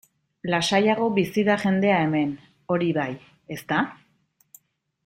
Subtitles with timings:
[0.53, 2.33] Lasaiago bizi da jendea hemen,
[2.77, 3.09] hori bai,
[3.59, 3.85] ezta?